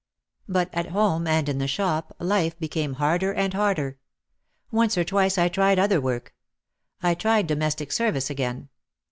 But 0.49 0.71
at 0.73 0.87
home 0.87 1.27
and 1.27 1.47
in 1.47 1.59
the 1.59 1.67
shop 1.67 2.15
life 2.17 2.57
became 2.57 2.93
harder 2.93 3.31
and 3.35 3.53
harder. 3.53 3.99
Once 4.71 4.97
or 4.97 5.03
twice 5.03 5.37
I 5.37 5.47
tried 5.47 5.77
other 5.77 6.01
work. 6.01 6.33
I 7.03 7.13
tried 7.13 7.45
do 7.45 7.55
mestic 7.55 7.91
service 7.91 8.27
again. 8.31 8.69